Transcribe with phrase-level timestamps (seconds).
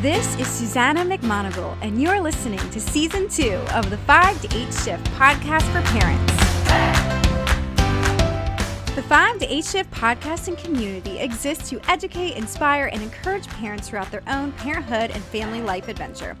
[0.00, 4.72] This is Susannah McMonagle, and you're listening to season two of the 5 to 8
[4.72, 6.32] Shift podcast for parents.
[8.94, 13.90] The 5 to 8 Shift podcast and community exists to educate, inspire, and encourage parents
[13.90, 16.34] throughout their own parenthood and family life adventure.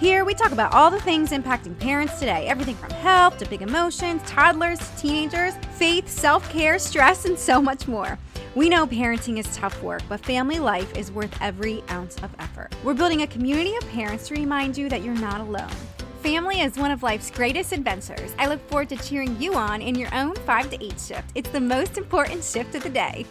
[0.00, 3.60] Here, we talk about all the things impacting parents today everything from health to big
[3.60, 8.18] emotions, toddlers to teenagers, faith, self care, stress, and so much more.
[8.54, 12.74] We know parenting is tough work, but family life is worth every ounce of effort.
[12.84, 15.70] We're building a community of parents to remind you that you're not alone.
[16.20, 18.34] Family is one of life's greatest adventures.
[18.38, 21.30] I look forward to cheering you on in your own 5 to 8 shift.
[21.34, 23.24] It's the most important shift of the day.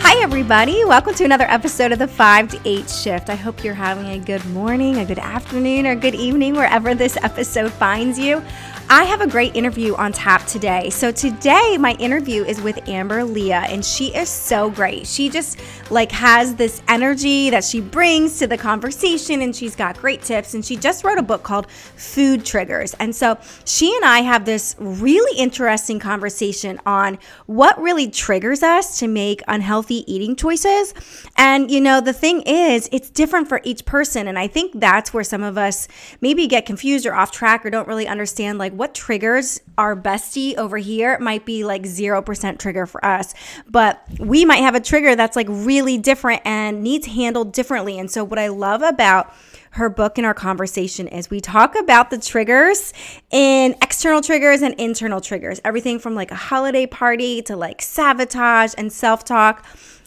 [0.00, 0.84] Hi, everybody.
[0.84, 3.30] Welcome to another episode of the 5 to 8 shift.
[3.30, 6.94] I hope you're having a good morning, a good afternoon, or a good evening, wherever
[6.94, 8.42] this episode finds you.
[8.90, 10.90] I have a great interview on tap today.
[10.90, 15.06] So today my interview is with Amber Lia and she is so great.
[15.06, 15.58] She just
[15.90, 20.52] like has this energy that she brings to the conversation and she's got great tips
[20.52, 22.92] and she just wrote a book called Food Triggers.
[22.94, 28.98] And so she and I have this really interesting conversation on what really triggers us
[28.98, 30.92] to make unhealthy eating choices.
[31.36, 35.14] And you know, the thing is, it's different for each person and I think that's
[35.14, 35.88] where some of us
[36.20, 40.56] maybe get confused or off track or don't really understand like what triggers our bestie
[40.56, 43.34] over here might be like 0% trigger for us,
[43.68, 47.98] but we might have a trigger that's like really different and needs handled differently.
[47.98, 49.34] And so, what I love about
[49.74, 52.92] her book and our conversation is we talk about the triggers
[53.30, 58.74] in external triggers and internal triggers, everything from like a holiday party to like sabotage
[58.78, 59.66] and self talk.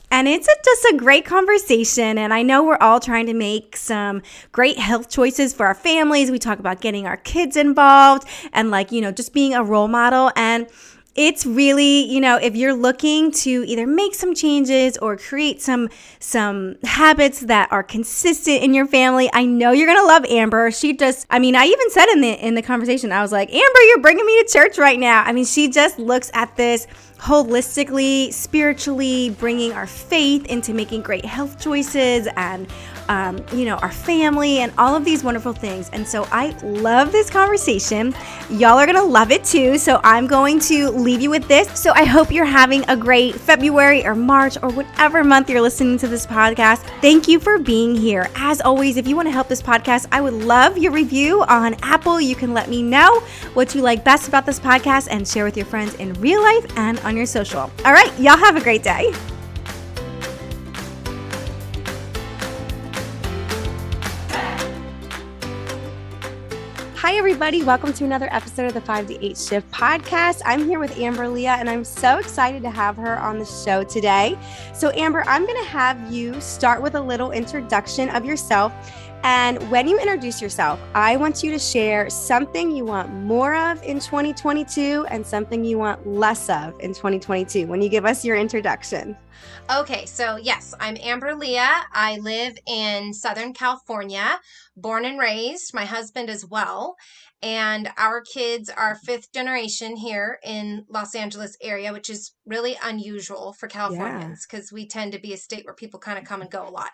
[0.10, 2.18] And it's a, just a great conversation.
[2.18, 6.32] And I know we're all trying to make some great health choices for our families.
[6.32, 9.90] We talk about getting our kids involved and, like, you know, just being a role
[9.90, 10.32] model.
[10.36, 10.68] And
[11.18, 15.90] it's really you know if you're looking to either make some changes or create some
[16.20, 20.72] some habits that are consistent in your family i know you're gonna love amber.
[20.72, 23.50] She just i mean i even said in the in the conversation i was like
[23.50, 25.24] amber you're bringing me to church right now.
[25.24, 31.26] I mean she just looks at this holistically, spiritually, bringing our faith into making great
[31.26, 32.68] health choices and,
[33.10, 35.90] um, you know, our family and all of these wonderful things.
[35.92, 38.16] And so I love this conversation.
[38.50, 39.78] Y'all are going to love it too.
[39.78, 41.68] So I'm going to leave you with this.
[41.80, 45.98] So I hope you're having a great February or March or whatever month you're listening
[46.00, 46.80] to this podcast.
[47.02, 48.30] Thank you for being here.
[48.36, 51.76] As always, if you want to help this podcast, I would love your review on
[51.84, 52.20] Apple.
[52.20, 53.22] You can let me know
[53.54, 56.66] what you like best about this podcast and share with your friends in real life
[56.78, 57.72] and on your social.
[57.86, 59.14] All right, y'all have a great day.
[67.28, 67.62] Everybody.
[67.62, 70.42] Welcome to another episode of the 5 to 8 Shift podcast.
[70.46, 73.84] I'm here with Amber Lia, and I'm so excited to have her on the show
[73.84, 74.40] today.
[74.74, 78.72] So, Amber, I'm going to have you start with a little introduction of yourself
[79.24, 83.82] and when you introduce yourself, I want you to share something you want more of
[83.84, 88.38] in 2022 and something you want less of in 2022 when you give us your
[88.38, 89.18] introduction.
[89.70, 91.68] Okay, so yes, I'm Amber Lia.
[91.92, 94.40] I live in Southern California,
[94.78, 96.96] born and raised, my husband as well.
[97.42, 103.54] And our kids are fifth generation here in Los Angeles area, which is really unusual
[103.54, 104.76] for Californians because yeah.
[104.76, 106.92] we tend to be a state where people kind of come and go a lot.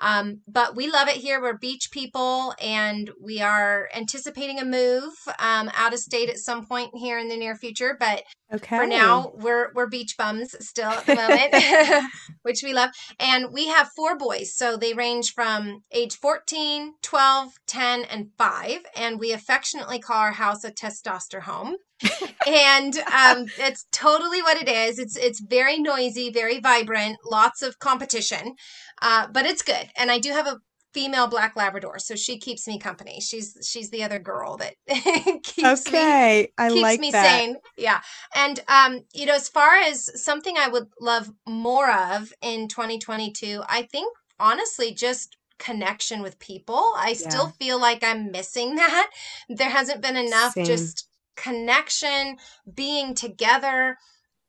[0.00, 1.40] Um, but we love it here.
[1.40, 6.66] We're beach people, and we are anticipating a move um, out of state at some
[6.66, 7.96] point here in the near future.
[7.98, 8.78] But okay.
[8.78, 12.04] for now, we're we're beach bums still at the moment,
[12.42, 12.90] which we love.
[13.18, 18.78] And we have four boys, so they range from age 14, 12, 10, and 5.
[18.96, 21.76] And we affectionately call our house a testosterone home.
[22.46, 24.98] and um, it's totally what it is.
[24.98, 28.54] It's it's very noisy, very vibrant, lots of competition,
[29.02, 29.88] uh, but it's good.
[29.96, 30.60] And I do have a
[30.92, 33.20] female black Labrador, so she keeps me company.
[33.20, 34.74] She's she's the other girl that
[35.42, 36.42] keeps okay.
[36.42, 37.38] me I keeps like me that.
[37.38, 37.56] sane.
[37.76, 38.00] Yeah,
[38.34, 43.62] and um, you know, as far as something I would love more of in 2022,
[43.68, 46.92] I think honestly just connection with people.
[46.96, 47.28] I yeah.
[47.28, 49.10] still feel like I'm missing that.
[49.48, 50.64] There hasn't been enough Same.
[50.64, 52.36] just connection,
[52.74, 53.96] being together.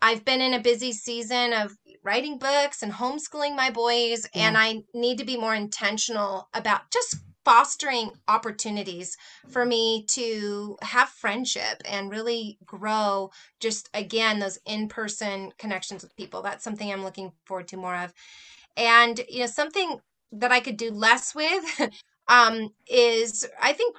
[0.02, 4.48] I've been in a busy season of writing books and homeschooling my boys, yeah.
[4.48, 9.16] and I need to be more intentional about just fostering opportunities
[9.50, 13.30] for me to have friendship and really grow
[13.60, 18.12] just again those in-person connections with people that's something i'm looking forward to more of
[18.76, 20.00] and you know something
[20.32, 21.64] that i could do less with
[22.28, 23.96] um is i think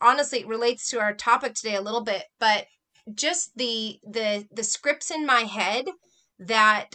[0.00, 2.66] honestly it relates to our topic today a little bit, but
[3.14, 5.86] just the the the scripts in my head
[6.38, 6.94] that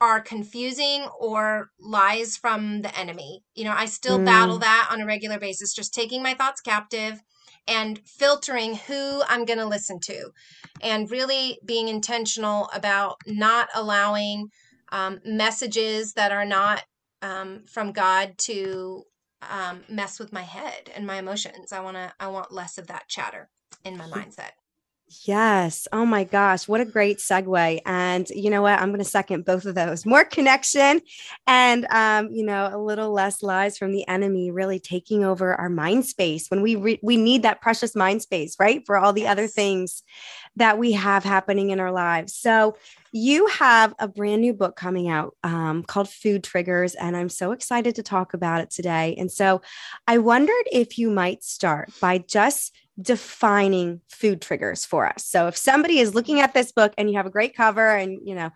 [0.00, 3.42] are confusing or lies from the enemy.
[3.54, 4.24] You know, I still mm.
[4.24, 7.20] battle that on a regular basis, just taking my thoughts captive
[7.66, 10.30] and filtering who I'm going to listen to
[10.82, 14.48] and really being intentional about not allowing
[14.92, 16.82] um, messages that are not
[17.20, 19.02] um, from God to
[19.42, 21.72] um, mess with my head and my emotions.
[21.72, 23.48] I want to, I want less of that chatter
[23.84, 24.52] in my mindset.
[25.24, 25.88] Yes.
[25.90, 26.68] Oh my gosh.
[26.68, 27.80] What a great segue.
[27.86, 28.78] And you know what?
[28.78, 31.00] I'm going to second both of those more connection
[31.46, 35.70] and, um, you know, a little less lies from the enemy really taking over our
[35.70, 38.84] mind space when we, re- we need that precious mind space, right?
[38.84, 39.32] For all the yes.
[39.32, 40.02] other things
[40.56, 42.34] that we have happening in our lives.
[42.34, 42.76] So
[43.10, 47.52] you have a brand new book coming out um, called Food Triggers, and I'm so
[47.52, 49.14] excited to talk about it today.
[49.18, 49.62] And so
[50.06, 55.24] I wondered if you might start by just defining food triggers for us.
[55.24, 58.18] So if somebody is looking at this book and you have a great cover and
[58.26, 58.50] you know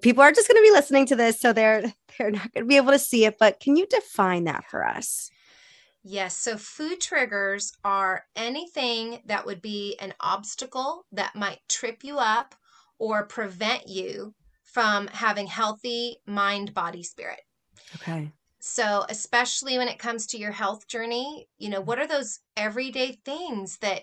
[0.00, 1.82] people are just going to be listening to this so they're
[2.18, 4.86] they're not going to be able to see it but can you define that for
[4.86, 5.30] us?
[6.04, 12.18] Yes, so food triggers are anything that would be an obstacle that might trip you
[12.18, 12.54] up
[12.98, 17.40] or prevent you from having healthy mind, body, spirit.
[17.96, 18.30] Okay.
[18.70, 23.12] So, especially when it comes to your health journey, you know, what are those everyday
[23.24, 24.02] things that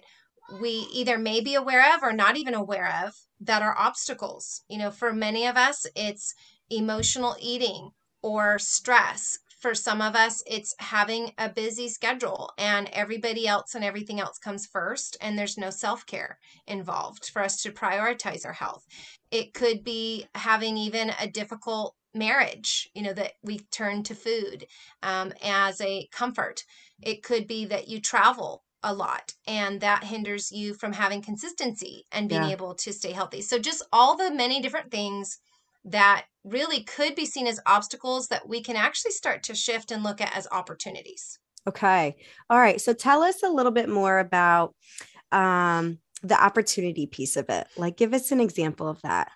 [0.60, 4.64] we either may be aware of or not even aware of that are obstacles?
[4.68, 6.34] You know, for many of us, it's
[6.72, 7.92] emotional eating
[8.24, 9.38] or stress.
[9.60, 14.40] For some of us, it's having a busy schedule and everybody else and everything else
[14.40, 18.84] comes first, and there's no self care involved for us to prioritize our health.
[19.30, 24.66] It could be having even a difficult marriage, you know, that we turn to food
[25.04, 26.64] um, as a comfort.
[27.02, 32.06] It could be that you travel a lot and that hinders you from having consistency
[32.12, 32.52] and being yeah.
[32.52, 33.42] able to stay healthy.
[33.42, 35.40] So, just all the many different things
[35.84, 40.04] that really could be seen as obstacles that we can actually start to shift and
[40.04, 41.40] look at as opportunities.
[41.68, 42.16] Okay.
[42.50, 42.80] All right.
[42.80, 44.76] So, tell us a little bit more about
[45.32, 47.68] um, the opportunity piece of it.
[47.76, 49.32] Like, give us an example of that.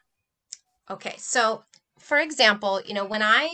[0.91, 1.15] Okay.
[1.17, 1.63] So,
[1.99, 3.49] for example, you know, when I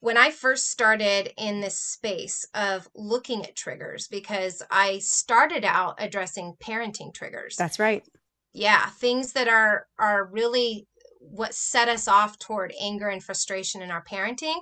[0.00, 5.96] when I first started in this space of looking at triggers because I started out
[5.98, 7.56] addressing parenting triggers.
[7.56, 8.04] That's right.
[8.52, 10.86] Yeah, things that are are really
[11.20, 14.56] what set us off toward anger and frustration in our parenting.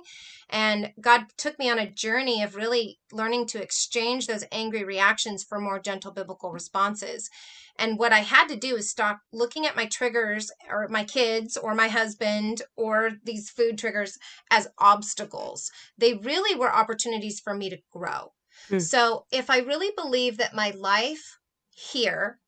[0.49, 5.43] And God took me on a journey of really learning to exchange those angry reactions
[5.43, 7.29] for more gentle biblical responses.
[7.77, 11.57] And what I had to do is stop looking at my triggers or my kids
[11.57, 14.17] or my husband or these food triggers
[14.49, 15.71] as obstacles.
[15.97, 18.33] They really were opportunities for me to grow.
[18.69, 18.81] Mm.
[18.81, 21.37] So if I really believe that my life
[21.69, 22.39] here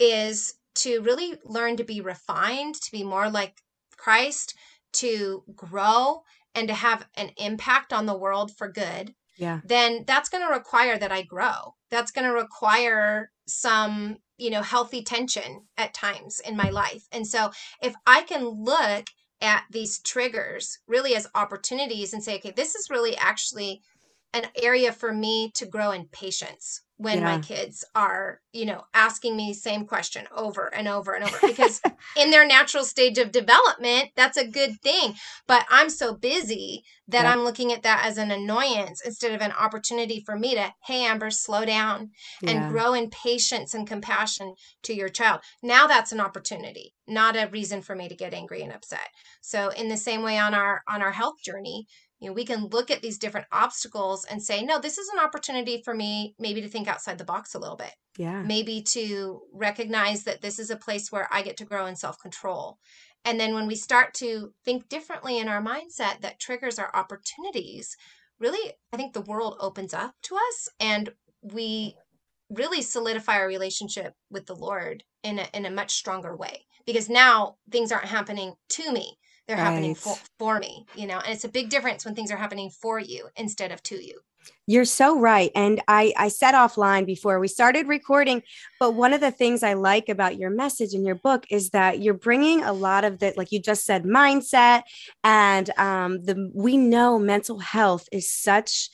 [0.00, 3.62] is to really learn to be refined, to be more like
[3.96, 4.54] Christ,
[4.94, 6.22] to grow
[6.54, 9.60] and to have an impact on the world for good, yeah.
[9.64, 11.74] then that's going to require that I grow.
[11.90, 17.06] That's going to require some you know, healthy tension at times in my life.
[17.12, 19.06] And so if I can look
[19.40, 23.82] at these triggers really as opportunities and say, okay, this is really actually
[24.34, 27.24] an area for me to grow in patience when yeah.
[27.24, 31.80] my kids are, you know, asking me same question over and over and over because
[32.16, 35.14] in their natural stage of development, that's a good thing.
[35.48, 37.32] But I'm so busy that yeah.
[37.32, 41.04] I'm looking at that as an annoyance instead of an opportunity for me to, hey,
[41.04, 42.10] Amber, slow down
[42.46, 42.68] and yeah.
[42.70, 45.40] grow in patience and compassion to your child.
[45.60, 49.08] Now that's an opportunity, not a reason for me to get angry and upset.
[49.40, 51.88] So in the same way on our on our health journey,
[52.22, 55.18] you know we can look at these different obstacles and say no this is an
[55.18, 57.92] opportunity for me maybe to think outside the box a little bit.
[58.16, 58.42] Yeah.
[58.42, 62.78] Maybe to recognize that this is a place where i get to grow in self-control.
[63.24, 67.96] And then when we start to think differently in our mindset that triggers our opportunities
[68.38, 71.10] really i think the world opens up to us and
[71.42, 71.96] we
[72.50, 76.66] really solidify our relationship with the lord in a, in a much stronger way.
[76.86, 79.62] Because now things aren't happening to me they're right.
[79.64, 82.70] happening for, for me you know and it's a big difference when things are happening
[82.70, 84.18] for you instead of to you
[84.66, 88.42] you're so right and i i said offline before we started recording
[88.80, 92.00] but one of the things i like about your message in your book is that
[92.00, 94.82] you're bringing a lot of the like you just said mindset
[95.24, 98.90] and um the we know mental health is such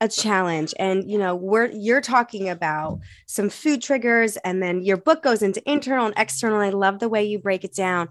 [0.00, 4.96] a challenge and you know we're you're talking about some food triggers and then your
[4.96, 8.08] book goes into internal and external i love the way you break it down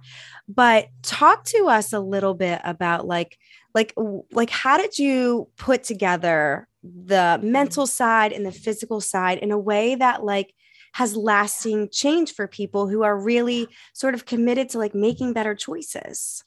[0.47, 3.37] but talk to us a little bit about like
[3.73, 3.93] like
[4.31, 9.57] like how did you put together the mental side and the physical side in a
[9.57, 10.53] way that like
[10.93, 15.55] has lasting change for people who are really sort of committed to like making better
[15.55, 16.43] choices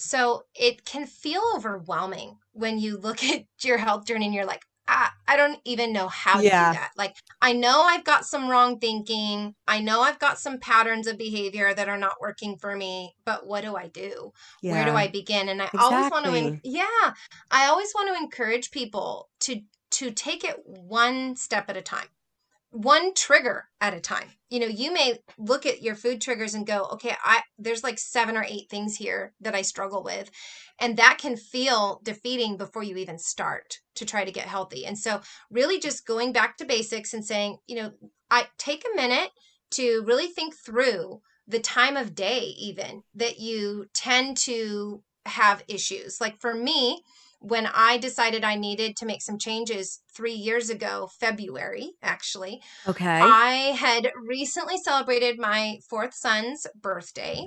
[0.00, 4.62] So it can feel overwhelming when you look at your health journey and you're like,
[4.88, 6.58] I, I don't even know how Yeah.
[6.58, 6.90] to do that.
[6.96, 9.54] Like, I know I've got some wrong thinking.
[9.68, 13.46] I know I've got some patterns of behavior that are not working for me, but
[13.46, 14.32] what do I do?
[14.66, 15.48] Where do I begin?
[15.48, 17.14] And I always want to, en- yeah,
[17.50, 19.60] I always want to encourage people to
[19.92, 22.06] to take it one step at a time
[22.70, 24.28] one trigger at a time.
[24.48, 27.98] You know, you may look at your food triggers and go, okay, I there's like
[27.98, 30.30] seven or eight things here that I struggle with.
[30.78, 34.86] And that can feel defeating before you even start to try to get healthy.
[34.86, 37.92] And so really just going back to basics and saying, you know,
[38.30, 39.30] I take a minute
[39.72, 46.20] to really think through the time of day even that you tend to have issues.
[46.20, 47.02] Like for me,
[47.40, 53.20] when I decided I needed to make some changes three years ago, February, actually, Okay.
[53.20, 57.46] I had recently celebrated my fourth son's birthday,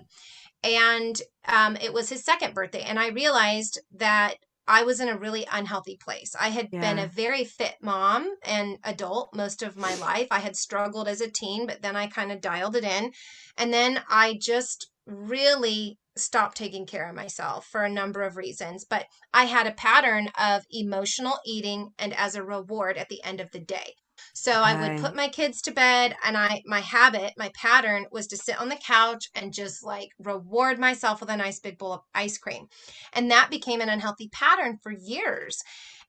[0.63, 2.81] and um, it was his second birthday.
[2.81, 4.35] And I realized that
[4.67, 6.35] I was in a really unhealthy place.
[6.39, 10.27] I had been a very fit mom and adult most of my life.
[10.31, 13.12] I had struggled as a teen, but then I kind of dialed it in.
[13.57, 18.86] And then I just really stopped taking care of myself for a number of reasons.
[18.88, 23.41] But I had a pattern of emotional eating and as a reward at the end
[23.41, 23.95] of the day.
[24.36, 28.27] So I would put my kids to bed and I my habit, my pattern was
[28.27, 31.93] to sit on the couch and just like reward myself with a nice big bowl
[31.93, 32.67] of ice cream.
[33.12, 35.62] And that became an unhealthy pattern for years.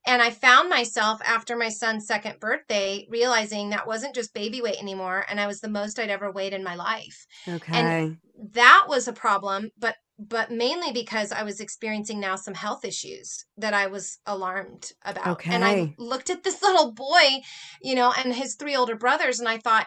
[0.07, 4.81] And I found myself after my son's second birthday realizing that wasn't just baby weight
[4.81, 7.73] anymore and I was the most I'd ever weighed in my life Okay.
[7.73, 8.19] And
[8.53, 13.45] that was a problem but but mainly because i was experiencing now some health issues
[13.57, 15.53] that i was alarmed about Okay.
[15.55, 17.43] and i looked at this little boy
[17.83, 19.87] you know and his three older brothers and i thought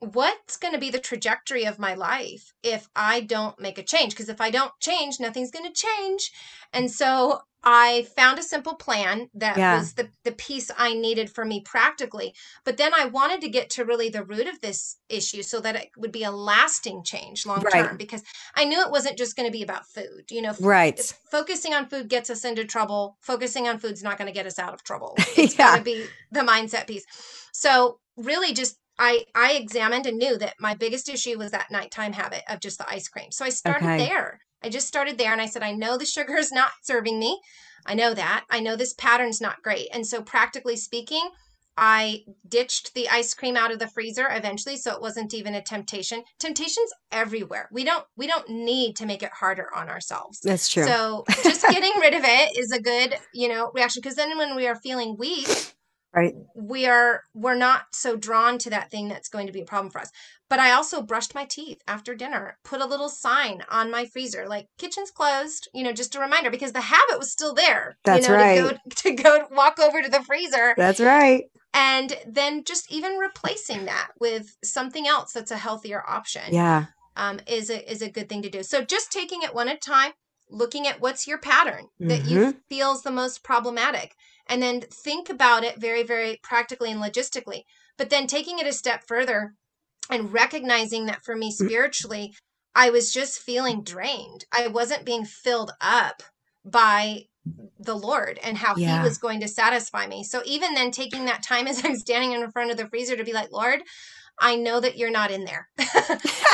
[0.00, 4.12] what's going to be the trajectory of my life if i don't make a change?
[4.12, 6.30] Because if i don't change nothing's going to change.
[6.72, 9.76] And so i found a simple plan that Yeah.
[9.76, 12.32] was the, the piece i needed for me practically.
[12.64, 15.74] But then i wanted to get to really the root of this issue so that
[15.74, 17.98] it would be a lasting change long term Right.
[17.98, 18.22] because
[18.54, 20.54] i knew it wasn't just going to be about food you know?
[20.60, 21.00] Right.
[21.30, 24.58] focusing on food gets us into trouble focusing on food's not going to get us
[24.60, 25.16] out of trouble.
[25.36, 27.04] It's got to be the mindset piece.
[27.52, 32.12] So really just i i examined and knew that my biggest issue was that nighttime
[32.12, 33.98] habit of just the ice cream so i started Okay.
[34.06, 37.18] there i just started there and i said i know the sugar is not serving
[37.18, 37.40] me
[37.86, 41.28] i know that i know this pattern's not great and so practically speaking
[41.80, 45.62] I ditched the ice cream out of the freezer eventually so it wasn't even a
[45.62, 46.24] temptation.
[46.40, 47.68] Temptation's everywhere.
[47.70, 50.40] We don't we don't need to make it harder on ourselves.
[50.40, 50.82] That's true.
[50.82, 54.56] So just getting rid of it is a good, you know, reaction because then when
[54.56, 55.46] we are feeling weak,
[56.14, 56.34] right.
[56.54, 59.90] we are we're not so drawn to that thing that's going to be a problem
[59.90, 60.10] for us.
[60.50, 64.46] But I also brushed my teeth after dinner, put a little sign on my freezer
[64.48, 67.98] like kitchen's closed, you know, just a reminder because the habit was still there.
[68.04, 68.56] That's you know, right.
[68.56, 71.44] to go to go walk over to the freezer That's right.
[71.74, 76.86] and then just even replacing that with something else that's a healthier option Yeah.
[77.16, 78.62] um, is a is a good thing to do.
[78.62, 80.12] So just taking it one at a time,
[80.50, 82.30] looking at what's your pattern that Mm-hmm.
[82.30, 84.14] you feels the most problematic,
[84.48, 87.62] and then think about it very very practically and logistically.
[87.96, 89.54] But then taking it a step further
[90.10, 91.40] and recognizing that for Mm.
[91.40, 92.34] me spiritually,
[92.74, 94.44] I was just feeling drained.
[94.52, 96.22] I wasn't being filled up
[96.64, 97.24] by
[97.78, 98.98] the Lord and how Yeah.
[99.02, 100.22] He was going to satisfy me.
[100.24, 103.24] So even then, taking that time as I'm standing in front of the freezer to
[103.24, 103.80] be like, Lord,
[104.40, 105.68] I know that you're not in there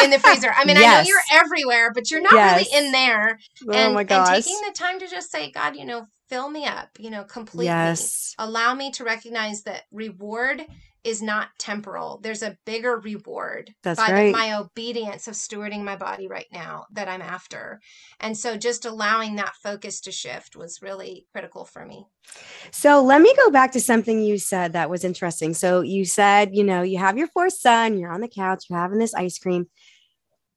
[0.02, 0.50] in the freezer.
[0.56, 2.56] I mean, I know you're everywhere, but you're not Yes.
[2.72, 3.38] really in there.
[3.68, 6.66] Oh and, my and taking the time to just say, God, you know, fill me
[6.66, 7.66] up, you know, completely.
[7.66, 8.34] Yes.
[8.38, 10.66] Allow me to recognize that reward
[11.04, 12.18] is not temporal.
[12.22, 16.86] There's a bigger reward That's by the- my obedience of stewarding my body right now
[16.90, 17.80] that I'm after.
[18.18, 22.06] And so just allowing that focus to shift was really critical for me.
[22.72, 25.54] So let me go back to something you said that was interesting.
[25.54, 28.78] So you said, you know, you have your fourth son, you're on the couch, you're
[28.78, 29.66] having this ice cream.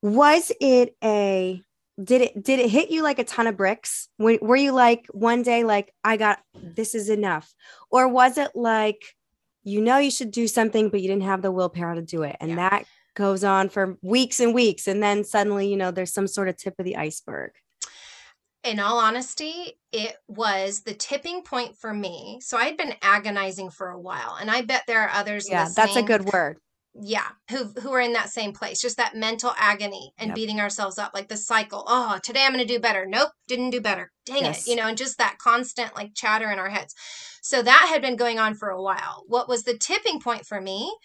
[0.02, 1.62] Was it a
[2.04, 4.08] did it did it hit you like a ton of bricks?
[4.20, 7.54] Were, were you like one day like I got this is enough,
[7.90, 9.04] or was it like
[9.64, 12.38] you know you should do something but you didn't have the willpower to do it,
[12.40, 12.70] and Yeah.
[12.70, 12.86] that
[13.16, 16.58] goes on for weeks and weeks, and then suddenly you know there's some sort of
[16.58, 17.52] tip of the iceberg.
[18.64, 22.40] in all honesty, it was the tipping point for me.
[22.42, 25.50] So I had been agonizing for a while, and I bet there are others.
[25.50, 26.58] Yeah, that's a good word.
[27.00, 30.36] Yeah, who who are in that same place, just that mental agony and Yep.
[30.36, 31.84] beating ourselves up, like the cycle.
[31.88, 33.06] Oh, today I'm going to do better.
[33.06, 34.12] Nope, didn't do better.
[34.26, 34.68] Dang Yes.
[34.68, 36.96] it, you know, and just that constant like chatter in our heads.
[37.42, 39.24] So that had been going on for a while.
[39.28, 40.96] What was the tipping point for me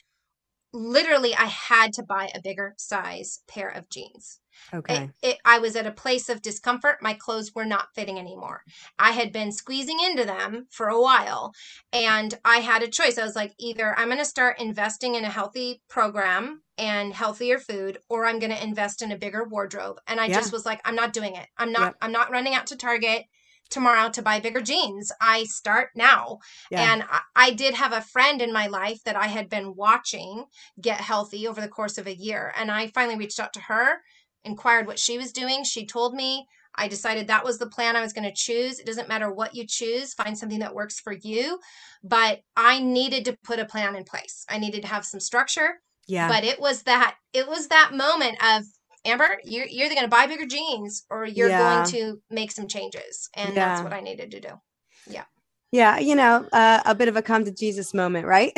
[0.73, 4.41] literally I had to buy a bigger size pair of jeans.
[4.73, 5.11] Okay.
[5.23, 6.99] It, it, I was at a place of discomfort.
[7.03, 8.63] My clothes were not fitting anymore.
[8.99, 11.53] I had been squeezing into them for a while,
[11.93, 13.19] and I had a choice.
[13.19, 17.59] I was like, either I'm going to start investing in a healthy program and healthier
[17.59, 19.99] food, or I'm going to invest in a bigger wardrobe.
[20.07, 20.37] And I Yeah.
[20.37, 21.49] just was like, I'm not doing it.
[21.57, 21.83] I'm not.
[21.83, 21.97] Yep.
[22.03, 23.25] I'm not running out to Target
[23.73, 25.11] tomorrow to buy bigger jeans.
[25.21, 26.39] I start now.
[26.71, 26.93] Yeah.
[26.93, 30.45] And I, I did have a friend in my life that I had been watching
[30.81, 32.53] get healthy over the course of a year.
[32.57, 33.97] And I finally reached out to her,
[34.45, 35.65] inquired what she was doing.
[35.65, 36.47] She told me.
[36.75, 38.79] I decided that was the plan I was going to choose.
[38.79, 41.59] It doesn't matter what you choose, find something that works for you.
[42.03, 44.47] But I needed to put a plan in place.
[44.49, 45.83] I needed to have some structure.
[46.07, 46.29] yeah.
[46.29, 48.65] But it was that it was that moment of
[49.05, 51.83] Amber, you're, you're either going to buy bigger jeans or you're Yeah.
[51.83, 53.29] going to make some changes.
[53.35, 53.75] And Yeah.
[53.75, 54.61] that's what I needed to do.
[55.07, 55.25] yeah.
[55.73, 55.99] Yeah.
[55.99, 58.53] You know, uh, a bit of a come to Jesus moment, right?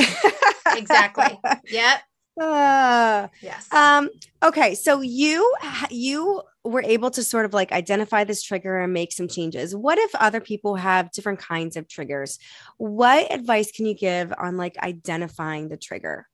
[0.75, 1.41] Exactly.
[1.71, 2.01] yep.
[2.41, 3.73] Uh, Yes.
[3.73, 4.11] um,
[4.43, 4.75] okay.
[4.75, 5.55] So you,
[5.91, 9.77] you were able to sort of like identify this trigger and make some changes.
[9.77, 12.39] What if other people have different kinds of triggers?
[12.79, 16.27] What advice can you give on like identifying the trigger?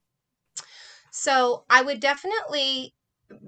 [1.10, 2.94] So I would definitely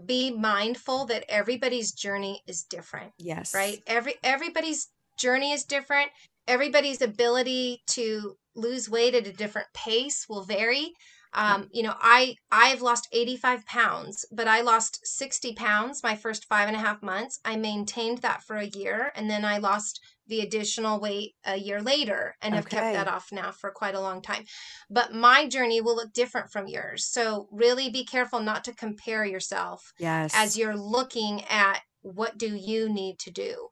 [0.06, 3.54] be mindful that everybody's journey is different, Yes.
[3.54, 3.78] right?
[3.86, 6.10] Every everybody's journey is different.
[6.46, 10.92] Everybody's ability to lose weight at a different pace will vary.
[11.34, 16.44] Um, you know, I I've lost 85 pounds, but I lost 60 pounds my first
[16.46, 17.40] five and a half months.
[17.44, 20.00] I maintained that for a year, and then I lost
[20.32, 22.78] the additional weight a year later, and have Okay.
[22.78, 24.44] kept that off now for quite a long time
[24.90, 27.06] but my journey will look different from yours.
[27.06, 30.32] So really be careful not to compare yourself Yes.
[30.34, 33.68] as you're looking at what do you need to do.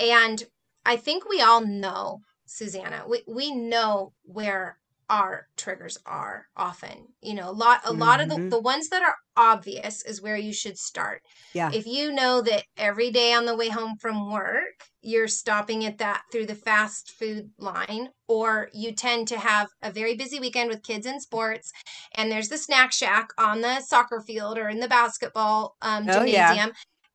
[0.00, 0.42] And
[0.84, 4.78] I think we all know, Susannah, we, we know where
[5.10, 7.08] our triggers are often.
[7.22, 8.50] You know, a lot a lot of the, Mhm.
[8.50, 11.22] the ones that are obvious is where you should start.
[11.54, 11.70] Yeah.
[11.72, 15.98] If you know that every day on the way home from work, you're stopping at
[15.98, 20.70] that through the fast food line, or you tend to have a very busy weekend
[20.70, 21.70] with kids in sports,
[22.14, 26.24] and there's the snack shack on the soccer field or in the basketball um, Oh,
[26.24, 26.58] yeah.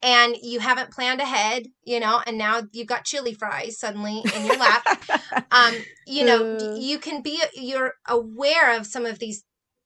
[0.03, 4.45] And you haven't planned ahead, you know, and now you've got chili fries suddenly in
[4.45, 4.85] your lap.
[5.51, 5.73] um,
[6.05, 6.75] you know, Uh.
[6.75, 9.45] you can be, you're aware of some of these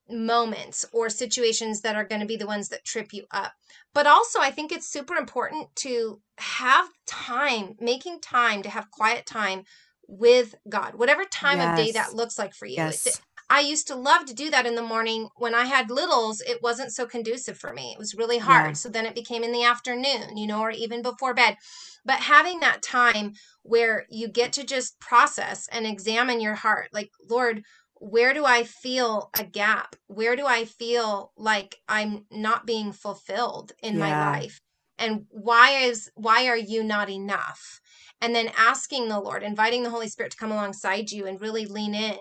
[0.09, 3.53] moments or situations that are going to be the ones that trip you up.
[3.93, 9.25] But also, I think it's super important to have time, making time to have quiet
[9.25, 9.63] time
[10.07, 12.75] with God, whatever time of day that looks like for you.
[12.75, 13.21] Yes.
[13.49, 15.29] I used to love to do that in the morning.
[15.37, 17.93] When I had littles, it wasn't so conducive for me.
[17.93, 18.71] It was really hard.
[18.71, 18.73] Yeah.
[18.73, 21.57] So then it became in the afternoon, you know, or even before bed.
[22.05, 23.33] But having that time
[23.63, 27.63] where you get to just process and examine your heart like, Lord,
[27.99, 29.95] where do I feel a gap?
[30.07, 34.59] Where do I feel like I'm not being fulfilled in my life?
[34.99, 37.79] And why is why are you not enough?
[38.19, 41.65] And then asking the Lord, inviting the Holy Spirit to come alongside you and really
[41.65, 42.17] lean in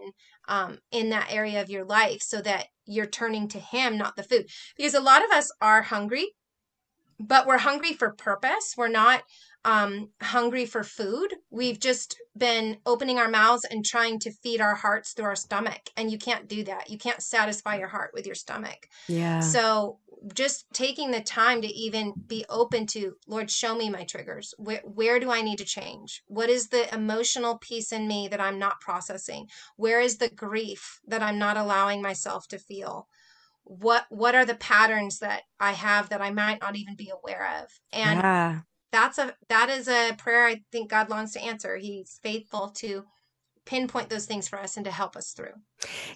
[0.49, 4.23] um, in that area of your life so that you're turning to Him, not the
[4.23, 4.47] food.
[4.77, 6.35] Because a lot of us are hungry,
[7.19, 8.75] but we're hungry for purpose.
[8.77, 9.23] We're not
[9.65, 11.35] um, hungry for food.
[11.51, 15.91] We've just been opening our mouths and trying to feed our hearts through our stomach.
[15.97, 16.89] And you can't do that.
[16.89, 18.89] You can't satisfy your heart with your stomach.
[19.09, 19.41] Yeah.
[19.41, 19.99] So
[20.35, 24.55] just taking the time to even be open to, Lord, show me my triggers.
[24.59, 26.23] Where, where do I need to change?
[26.27, 29.49] What is the emotional piece in me that I'm not processing?
[29.77, 33.09] Where is the grief that I'm not allowing myself to feel?
[33.65, 37.63] What what are the patterns that I have that I might not even be aware
[37.63, 37.69] of?
[37.93, 38.61] And yeah.
[38.93, 41.77] that's a that is a prayer I think God longs to answer.
[41.77, 43.05] He's faithful to
[43.65, 45.53] pinpoint those things for us and to help us through.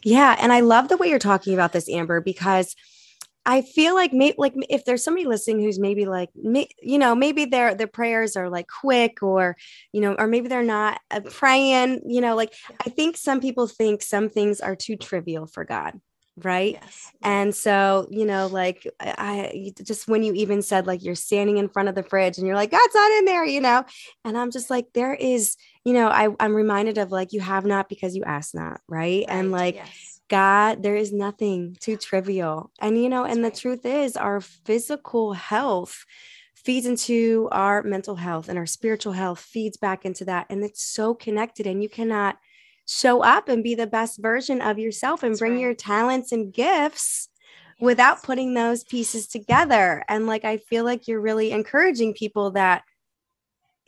[0.05, 2.77] Yeah, and I love the way you're talking about this, Amber, because
[3.46, 7.14] I feel like maybe like if there's somebody listening who's maybe like may, you know
[7.14, 9.57] maybe their their prayers are like quick or
[9.92, 12.53] you know or maybe they're not uh, praying you know like.
[12.85, 16.00] I think some people think some things are too trivial for God
[16.37, 17.12] right Yes.
[17.22, 21.59] and so you know like I, I just when you even said like you're standing
[21.59, 23.85] in front of the fridge and you're like God's not in there you know
[24.24, 27.66] and I'm just like there is you know I I'm reminded of like you have
[27.66, 30.10] not because you ask not right, and like yes.
[30.30, 32.70] God, there is nothing too trivial.
[32.80, 36.06] And, you know, and the truth is, our physical health
[36.54, 40.46] feeds into our mental health, and our spiritual health feeds back into that.
[40.48, 42.38] And it's so connected, and you cannot
[42.86, 46.52] show up and be the best version of yourself and That's bring your talents and
[46.52, 47.28] gifts
[47.80, 50.04] without putting those pieces together.
[50.08, 52.82] And like, I feel like you're really encouraging people that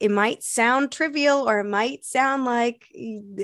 [0.02, 2.88] it might sound trivial or it might sound like,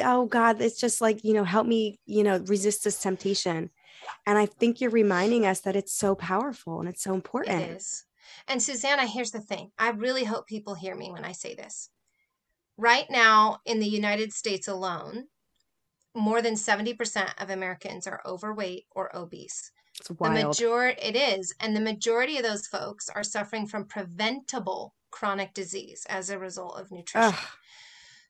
[0.02, 3.70] oh God, it's just like, you know, help me, you know, resist this temptation.
[4.26, 7.60] And I think you're reminding us that it's so powerful and it's so important.
[7.60, 8.04] It is.
[8.48, 9.70] And Susannah, here's the thing.
[9.78, 11.90] I really hope people hear me when I say this.
[12.76, 15.26] Right now in the United States alone,
[16.12, 19.70] more than 70% of Americans are overweight or obese.
[20.00, 20.36] It's wild.
[20.36, 25.54] The majority it is, and the majority of those folks are suffering from preventable chronic
[25.54, 27.34] disease as a result of nutrition.
[27.34, 27.48] Ugh.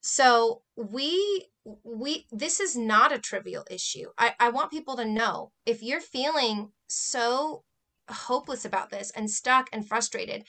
[0.01, 1.47] So we
[1.83, 4.07] we this is not a trivial issue.
[4.17, 7.63] I, I want people to know if you're feeling so
[8.09, 10.45] hopeless about this and stuck and frustrated,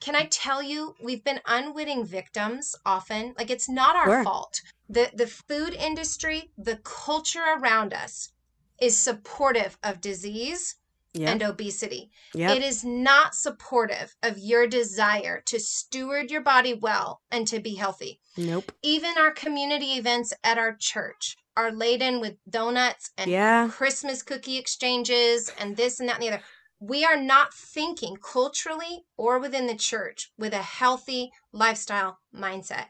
[0.00, 3.34] can I tell you we've been unwitting victims often?
[3.38, 4.24] Like it's not our sure.
[4.24, 4.62] fault.
[4.88, 8.32] The the food industry, the culture around us
[8.80, 10.76] is supportive of disease
[11.14, 11.30] yep.
[11.30, 12.10] and obesity.
[12.34, 12.56] Yep.
[12.56, 17.74] It is not supportive of your desire to steward your body well and to be
[17.74, 18.20] healthy.
[18.36, 18.72] Nope.
[18.82, 23.68] Even our community events at our church are laden with donuts and yeah.
[23.68, 26.42] Christmas cookie exchanges and this and that and the other.
[26.80, 32.86] We are not thinking culturally or within the church with a healthy lifestyle mindset.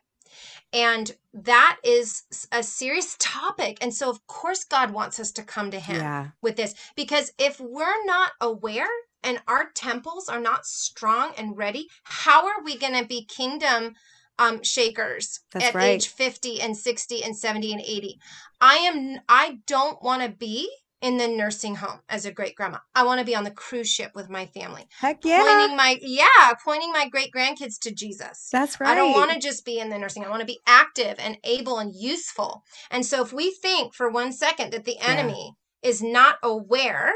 [0.73, 3.79] And that is a serious topic.
[3.81, 6.29] And so, of course, God wants us to come to Him yeah.
[6.43, 8.89] with this because if we're not aware
[9.23, 13.95] and our temples are not strong and ready, how are we going to be kingdom
[14.39, 15.87] um, shakers That's at right.
[15.87, 18.21] age 50 and 60 and 70 and 80?
[18.61, 22.79] I am, I don't want to be in the nursing home as a great grandma.
[22.95, 24.89] I want to be on the cruise ship with my family.
[24.99, 25.43] Heck yeah.
[25.43, 28.49] Pointing my yeah, pointing my great grandkids to Jesus.
[28.51, 28.91] That's right.
[28.91, 30.25] I don't want to just be in the nursing.
[30.25, 32.65] I want to be active and able and useful.
[32.91, 35.91] And so if we think for one second that the enemy yeah.
[35.91, 37.13] is not aware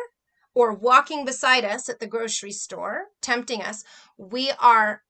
[0.54, 3.84] or walking beside us at the grocery store tempting us,
[4.16, 5.02] we are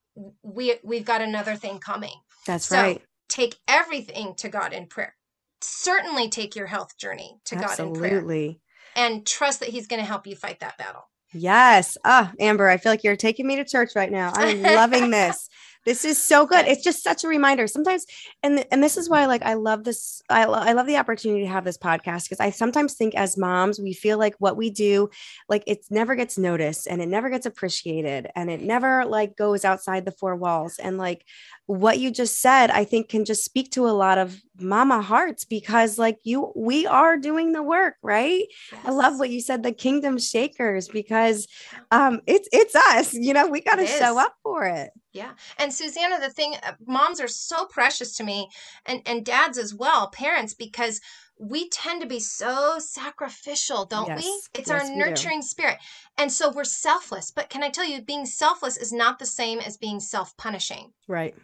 [0.42, 2.14] we we've got another thing coming.
[2.46, 3.02] That's so right.
[3.28, 5.14] Take everything to God in prayer
[5.62, 8.00] certainly take your health journey to Absolutely.
[8.10, 8.54] God in prayer
[8.94, 11.08] and trust that He's going to help you fight that battle.
[11.32, 11.96] Yes.
[12.04, 14.32] Ah, Amber, I feel like you're taking me to church right now.
[14.34, 15.48] I'm loving this.
[15.84, 16.66] This is so good.
[16.66, 17.66] It's just such a reminder.
[17.66, 18.06] Sometimes,
[18.42, 20.22] and and this is why, like, I love this.
[20.30, 23.36] I, lo- I love the opportunity to have this podcast because I sometimes think as
[23.36, 25.10] moms, we feel like what we do,
[25.48, 29.64] like, it never gets noticed and it never gets appreciated and it never like goes
[29.64, 30.78] outside the four walls.
[30.78, 31.24] And like,
[31.66, 35.44] what you just said, I think can just speak to a lot of mama hearts
[35.44, 38.44] because like you we are doing the work, right?
[38.70, 38.80] Yes.
[38.84, 41.46] I love what you said, the kingdom shakers, because
[41.90, 44.90] um it's it's us, you know, we gotta show up for it.
[45.12, 45.32] Yeah.
[45.58, 48.48] And Susannah, the thing uh, moms are so precious to me
[48.86, 51.00] and, and dads as well, parents, because
[51.38, 54.22] we tend to be so sacrificial, don't yes.
[54.22, 54.60] we?
[54.60, 55.78] It's yes, our nurturing spirit.
[56.16, 57.30] And so we're selfless.
[57.30, 60.92] But can I tell you, being selfless is not the same as being self punishing.
[61.08, 61.34] Right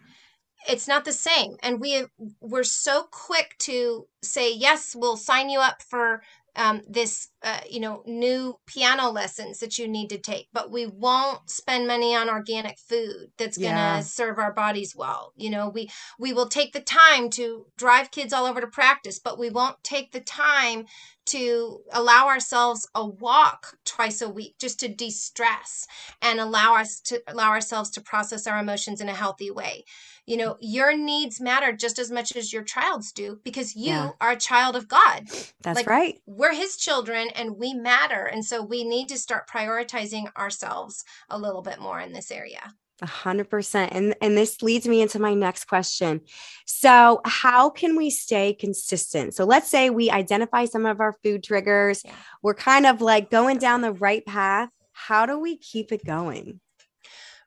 [0.67, 2.05] it's not the same and we
[2.41, 6.23] we're so quick to say yes we'll sign you up for
[6.57, 10.87] um, this uh, you know new piano lessons that you need to take but we
[10.87, 14.01] won't spend money on organic food that's going to yeah.
[14.01, 18.33] serve our bodies well you know we we will take the time to drive kids
[18.33, 20.85] all over to practice but we won't take the time
[21.27, 25.87] to allow ourselves a walk twice a week just to de-stress
[26.23, 29.85] and allow us to allow ourselves to process our emotions in a healthy way
[30.29, 34.11] you know your needs matter just as much as your child's do because you yeah.
[34.21, 35.27] are a child of god
[35.63, 39.49] that's like, right we're his children and we matter and so we need to start
[39.49, 43.93] prioritizing ourselves a little bit more in this area a hundred percent.
[43.93, 46.21] And and this leads me into my next question.
[46.67, 49.35] So how can we stay consistent?
[49.35, 52.03] So let's say we identify some of our food triggers.
[52.05, 52.13] Yeah.
[52.43, 54.71] We're kind of like going down the right path.
[54.93, 56.61] How do we keep it going?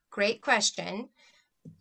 [0.10, 1.10] Great question.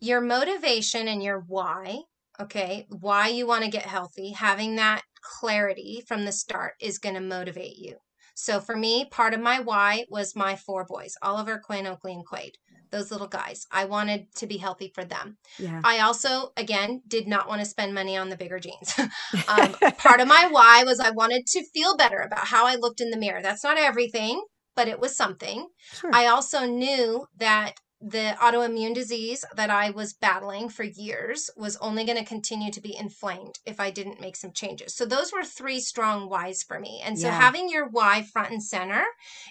[0.01, 2.01] Your motivation and your why,
[2.41, 7.15] okay, why you want to get healthy, having that clarity from the start is going
[7.15, 7.97] to motivate you.
[8.35, 12.25] So for me, part of my why was my four boys, Oliver, Quinn, Oakley, and
[12.25, 12.57] Quade
[12.91, 13.67] those little guys.
[13.71, 15.39] I wanted to be healthy for them.
[15.59, 15.81] Yeah.
[15.85, 18.95] I also, again, did not want to spend money on the bigger jeans.
[19.49, 23.01] um, part of my why was I wanted to feel better about how I looked
[23.01, 23.43] in the mirror.
[23.43, 24.43] That's not everything,
[24.77, 25.69] but it was something.
[25.93, 26.11] Sure.
[26.13, 32.05] I also knew that the autoimmune disease that I was battling for years was only
[32.05, 34.95] going to continue to be inflamed if I didn't make some changes.
[34.95, 37.03] So those were three strong whys for me.
[37.05, 37.39] And so yeah.
[37.39, 39.05] having your why front and center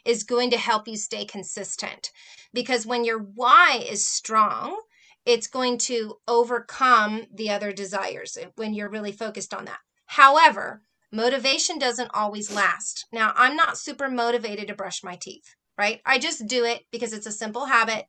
[0.03, 2.11] is going to help you stay consistent
[2.51, 4.81] because when your why is strong,
[5.25, 9.79] it's going to overcome the other desires eh, when you're really focused on that.
[10.07, 10.81] However,
[11.11, 13.05] motivation doesn't always last.
[13.11, 16.01] Now, I'm not super motivated to brush my teeth right?
[16.05, 18.05] I just do it because it's a simple habit.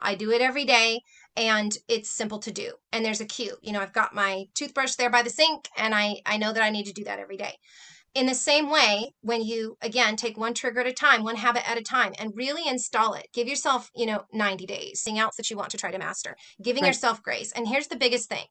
[0.00, 1.00] I do it every day
[1.36, 2.74] and it's simple to do.
[2.92, 3.56] And there's a cue.
[3.62, 6.62] You know, I've got my toothbrush there by the sink and I I know that
[6.62, 7.54] I need to do that every day.
[8.14, 11.68] in the same way, when you again take one trigger at a time, one habit
[11.68, 15.36] at a time, and really install it, give yourself, you know, 90 days, something else
[15.36, 16.90] that you want to try to master, giving right.
[16.90, 17.50] yourself grace.
[17.52, 18.46] And here's the biggest thing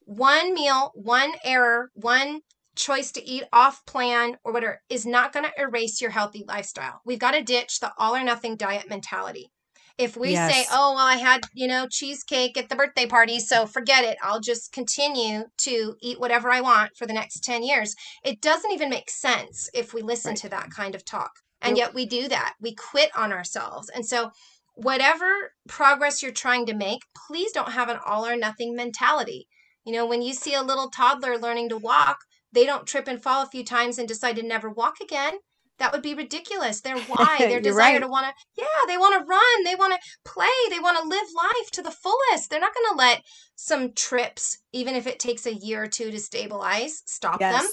[0.00, 2.40] one meal, one error, one
[2.76, 7.00] choice to eat off plan or whatever is not going to erase your healthy lifestyle.
[7.04, 9.50] We've got to ditch the all or nothing diet mentality.
[9.98, 10.52] If we yes.
[10.52, 14.18] say, oh, well, I had, you know, cheesecake at the birthday party, so forget it.
[14.22, 17.94] I'll just continue to eat whatever I want for the next 10 years.
[18.22, 20.38] It doesn't even make sense if we listen right.
[20.38, 21.30] to that kind of talk.
[21.62, 22.54] And yet we do that.
[22.60, 23.88] We quit on ourselves.
[23.88, 24.30] And so,
[24.74, 29.48] whatever progress you're trying to make, please don't have an all or nothing mentality.
[29.86, 32.18] You know, when you see a little toddler learning to walk,
[32.56, 35.34] they don't trip and fall a few times and decide to never walk again.
[35.78, 36.80] That would be ridiculous.
[36.80, 38.00] Their why, their desire right.
[38.00, 41.06] to want to, yeah, they want to run, they want to play, they want to
[41.06, 42.48] live life to the fullest.
[42.48, 43.22] They're not going to let
[43.54, 47.62] some trips, even if it takes a year or two to stabilize, stop yes.
[47.62, 47.70] them.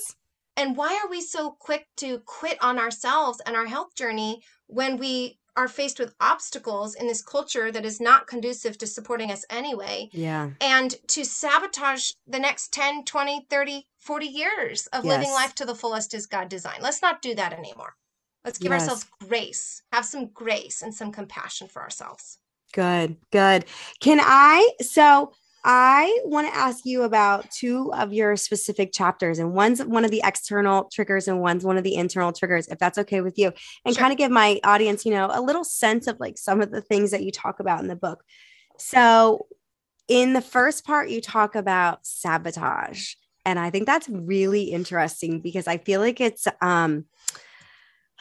[0.56, 4.98] And why are we so quick to quit on ourselves and our health journey when
[4.98, 9.46] we are faced with obstacles in this culture that is not conducive to supporting us
[9.50, 10.10] anyway.
[10.12, 10.52] Yeah.
[10.62, 15.12] And to sabotage the next 10, 20, 30, 40 years of yes.
[15.12, 16.84] living life to the fullest as God designed.
[16.84, 17.96] Let's not do that anymore.
[18.44, 18.82] Let's give yes.
[18.82, 22.40] ourselves grace, have some grace and some compassion for ourselves.
[22.74, 23.66] Good, good.
[24.00, 24.72] Can I?
[24.82, 25.34] So,
[25.66, 30.12] I want to ask you about two of your specific chapters, and one's one of
[30.12, 33.52] the external triggers, and one's one of the internal triggers, if that's okay with you,
[33.86, 34.02] and sure.
[34.02, 36.82] kind of give my audience, you know, a little sense of like some of the
[36.82, 38.24] things that you talk about in the book.
[38.78, 39.48] So,
[40.10, 43.14] in the first part, you talk about sabotage,
[43.46, 47.06] and I think that's really interesting because I feel like it's, um,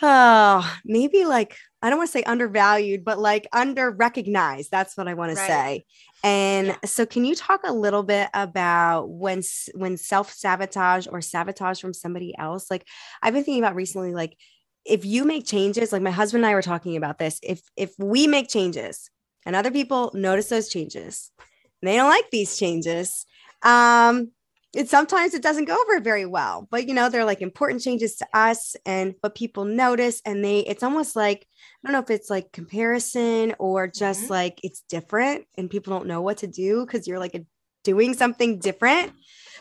[0.01, 4.71] oh, maybe like I don't want to say undervalued, but like under recognized.
[4.71, 5.47] That's what I want right.
[5.47, 5.85] to say.
[6.25, 6.77] And yeah.
[6.85, 9.43] so, can you talk a little bit about when
[9.75, 12.71] when self sabotage or sabotage from somebody else?
[12.71, 12.87] Like,
[13.23, 14.37] I've been thinking about recently, like
[14.85, 17.39] if you make changes, like my husband and I were talking about this.
[17.43, 19.11] If if we make changes
[19.45, 21.31] and other people notice those changes,
[21.81, 23.27] and they don't like these changes,
[23.63, 24.31] um,
[24.75, 28.17] it sometimes it doesn't go over very well but you know they're like important changes
[28.17, 31.47] to us and what people notice and they it's almost like
[31.83, 34.33] i don't know if it's like comparison or just mm-hmm.
[34.33, 37.45] like it's different and people don't know what to do because you're like a,
[37.83, 39.13] doing something different.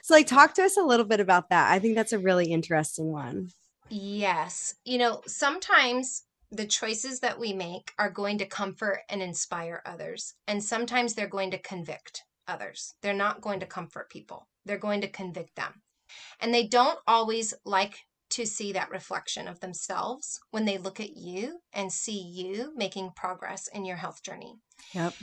[0.04, 1.72] So like talk to us a little bit about that.
[1.72, 3.50] I think that's a really interesting one.
[3.90, 4.76] Yes.
[4.86, 10.34] You know sometimes the choices that we make are going to comfort and inspire others
[10.48, 15.02] and sometimes they're going to convict others they're not going to comfort people they're going
[15.02, 15.82] to convict them.
[16.40, 18.00] And they don't always like
[18.32, 23.12] to see that reflection of themselves when they look at you and see you making
[23.16, 24.56] progress in your health journey.
[24.94, 25.14] Yep.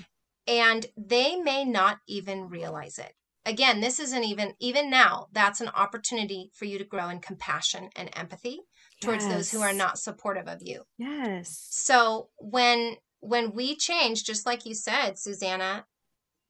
[0.47, 3.13] And they may not even realize it.
[3.47, 7.89] Again, this isn't even, even now, that's an opportunity for you to grow in compassion
[7.97, 8.61] and empathy
[9.01, 9.35] towards yes.
[9.35, 10.83] those who are not supportive of you.
[10.99, 11.57] Yes.
[11.71, 15.87] So when, when we change, just like you said, Susannah,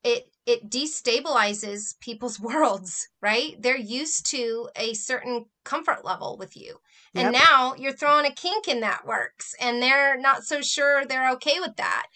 [0.04, 3.60] it it destabilizes people's worlds, right?
[3.60, 6.78] They're used to a certain comfort level with you.
[7.14, 7.42] And yep.
[7.42, 11.58] now you're throwing a kink in that works and they're not so sure they're okay
[11.58, 12.06] with that.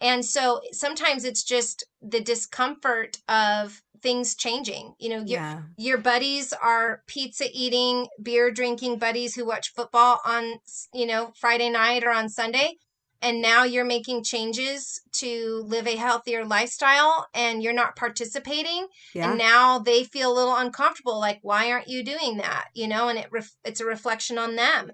[0.00, 4.94] And so sometimes it's just the discomfort of things changing.
[4.98, 5.62] You know, your yeah.
[5.76, 10.54] your buddies are pizza eating, beer drinking buddies who watch football on,
[10.94, 12.78] you know, Friday night or on Sunday
[13.22, 19.30] and now you're making changes to live a healthier lifestyle and you're not participating yeah.
[19.30, 23.08] and now they feel a little uncomfortable like why aren't you doing that you know
[23.08, 24.90] and it ref- it's a reflection on them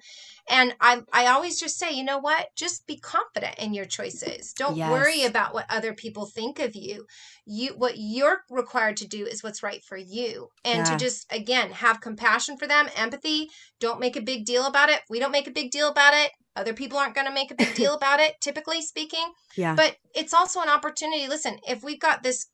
[0.49, 2.49] and I, I always just say, you know what?
[2.55, 4.53] Just be confident in your choices.
[4.53, 4.91] Don't yes.
[4.91, 7.07] worry about what other people think of you.
[7.45, 10.49] You what you're required to do is what's right for you.
[10.65, 10.85] And yeah.
[10.85, 13.51] to just again have compassion for them, empathy.
[13.81, 15.01] Don't make a big deal about it.
[15.11, 16.31] We don't make a big deal about it.
[16.55, 19.27] Other people aren't going to make a big deal about it, typically speaking.
[19.57, 19.75] Yeah.
[19.75, 21.27] But it's also an opportunity.
[21.29, 22.47] Listen, if we've got this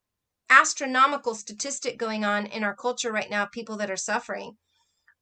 [0.51, 4.57] astronomical statistic going on in our culture right now, people that are suffering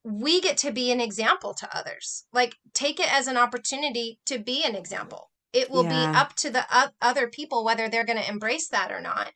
[0.05, 2.25] we get to be an example to others.
[2.33, 5.31] Like, take it as an opportunity to be an example.
[5.53, 6.13] It will yeah.
[6.13, 6.65] be up to the
[7.03, 9.33] other people whether they're going to embrace that or not.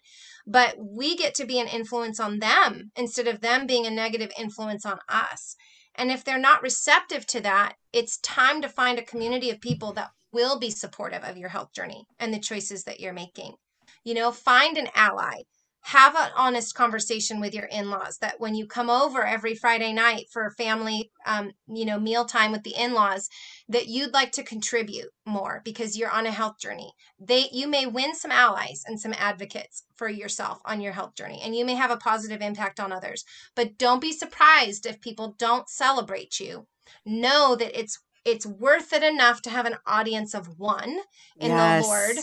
[0.47, 4.31] But we get to be an influence on them instead of them being a negative
[4.39, 5.57] influence on us.
[5.95, 9.93] And if they're not receptive to that, it's time to find a community of people
[9.95, 13.55] that will be supportive of your health journey and the choices that you're making.
[14.03, 15.43] You know, find an ally
[15.85, 20.27] have an honest conversation with your in-laws that when you come over every friday night
[20.33, 23.29] for family um, you know mealtime with the in-laws
[23.69, 27.85] that you'd like to contribute more because you're on a health journey they you may
[27.85, 31.75] win some allies and some advocates for yourself on your health journey and you may
[31.75, 36.67] have a positive impact on others but don't be surprised if people don't celebrate you
[37.05, 40.99] know that it's it's worth it enough to have an audience of one
[41.37, 41.83] in yes.
[41.83, 42.17] the Lord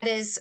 [0.00, 0.40] that is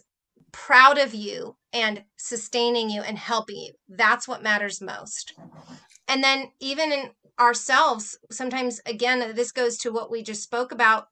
[0.52, 3.74] proud of you and sustaining you and helping you.
[3.90, 5.34] That's what matters most.
[6.08, 11.08] And then even in ourselves, sometimes again, this goes to what we just spoke about.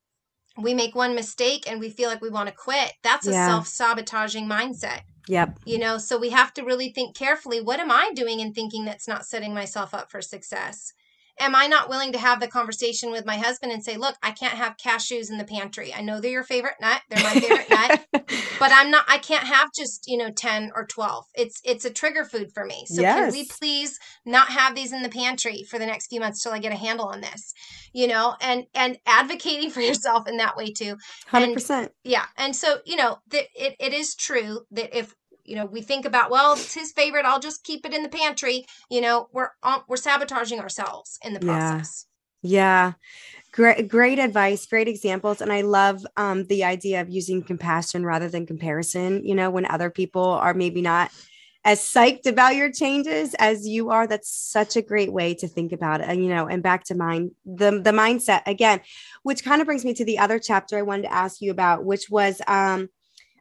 [0.58, 2.94] We make one mistake and we feel like we want to quit.
[3.04, 3.48] That's a yeah.
[3.48, 5.02] self sabotaging mindset.
[5.28, 5.60] Yep.
[5.66, 8.84] You know, so we have to really think carefully what am I doing and thinking
[8.84, 10.94] that's not setting myself up for success?
[11.40, 14.32] Am I not willing to have the conversation with my husband and say, look, I
[14.32, 15.94] can't have cashews in the pantry.
[15.94, 17.02] I know they're your favorite nut.
[17.10, 18.06] They're my favorite nut,
[18.60, 21.26] but I'm not, I can't have just, you know, 10 or 12.
[21.36, 22.84] It's, it's a trigger food for me.
[22.88, 23.18] So yes.
[23.18, 26.52] can we please not have these in the pantry for the next few months till
[26.52, 27.54] I get a handle on this,
[27.94, 30.98] you know, and, and advocating for yourself in that way too.
[31.32, 31.70] 100%.
[31.70, 32.26] And, yeah.
[32.38, 35.14] And so, you know, that it, it is true that if
[35.50, 38.10] you know we think about well it's his favorite i'll just keep it in the
[38.10, 38.66] pantry.
[38.90, 39.50] You know we're
[39.88, 42.06] we're sabotaging ourselves in the process.
[42.42, 42.94] Yeah, yeah.
[43.52, 48.30] great great advice great examples and i love um, the idea of using compassion rather
[48.30, 51.12] than comparison you know when other people are maybe not
[51.66, 55.72] as psyched about your changes as you are that's such a great way to think
[55.72, 58.42] about it and you know and back to mind the the mindset.
[58.46, 58.80] Again
[59.24, 61.84] which kind of brings me to the other chapter i wanted to ask you about
[61.84, 62.88] which was um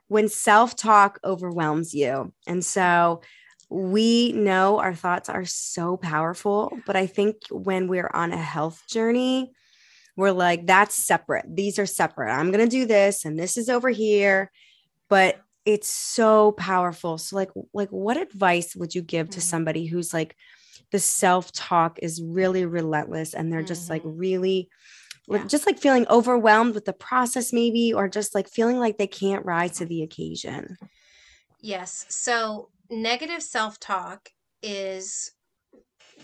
[0.08, 2.32] when self talk overwhelms you.
[2.46, 3.22] And so
[3.70, 8.82] we know our thoughts are so powerful, but I think when we're on a health
[8.88, 9.52] journey,
[10.16, 11.44] we're like, that's separate.
[11.48, 12.32] These are separate.
[12.32, 14.50] I'm going to do this and this is over here.
[15.08, 17.18] But it's so powerful.
[17.18, 19.40] So like like what advice would you give to mm-hmm.
[19.40, 20.34] somebody who's like
[20.92, 24.18] the self-talk is really relentless and they're just like mm-hmm.
[24.18, 24.68] really
[25.30, 25.44] yeah.
[25.46, 29.44] just like feeling overwhelmed with the process maybe or just like feeling like they can't
[29.44, 30.76] rise to the occasion
[31.60, 34.30] yes so negative self-talk
[34.62, 35.32] is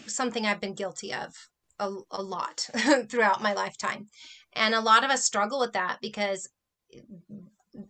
[0.07, 1.35] something i've been guilty of
[1.79, 2.69] a, a lot
[3.09, 4.07] throughout my lifetime
[4.55, 6.49] and a lot of us struggle with that because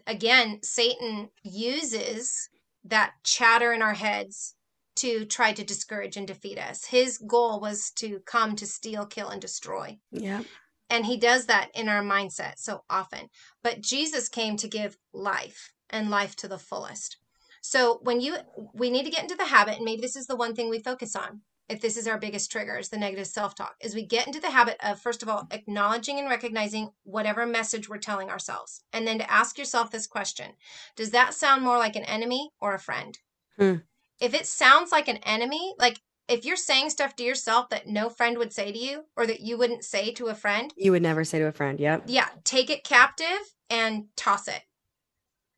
[0.06, 2.48] again satan uses
[2.84, 4.54] that chatter in our heads
[4.96, 6.84] to try to discourage and defeat us.
[6.84, 9.98] His goal was to come to steal, kill, and destroy.
[10.12, 10.42] Yeah.
[10.90, 13.28] And he does that in our mindset so often.
[13.62, 17.16] But Jesus came to give life and life to the fullest.
[17.62, 18.36] So when you
[18.74, 20.80] we need to get into the habit, and maybe this is the one thing we
[20.80, 21.40] focus on.
[21.66, 24.50] If this is our biggest trigger, is the negative self-talk, is we get into the
[24.50, 29.18] habit of first of all acknowledging and recognizing whatever message we're telling ourselves, and then
[29.18, 30.52] to ask yourself this question:
[30.94, 33.18] Does that sound more like an enemy or a friend?
[33.58, 33.76] Hmm.
[34.20, 38.08] If it sounds like an enemy, like if you're saying stuff to yourself that no
[38.08, 41.02] friend would say to you or that you wouldn't say to a friend, you would
[41.02, 41.78] never say to a friend.
[41.78, 42.04] Yep.
[42.06, 42.28] Yeah.
[42.44, 44.62] Take it captive and toss it.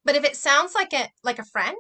[0.05, 1.77] But if it sounds like a like a friend,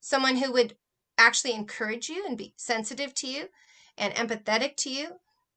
[0.00, 0.76] someone who would
[1.16, 3.48] actually encourage you and be sensitive to you
[3.96, 5.08] and empathetic to you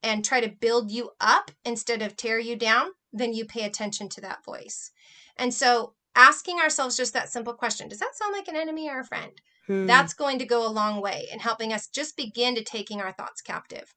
[0.04, 4.10] and try to build you up instead of tear you down, then you pay attention
[4.10, 4.91] to that voice.
[5.38, 9.00] And so asking ourselves just that simple question, does that sound like an enemy or
[9.00, 9.34] a friend?
[9.67, 9.86] Hmm.
[9.86, 13.13] That's going to go a long way in helping us just begin to taking our
[13.13, 13.93] thoughts captive.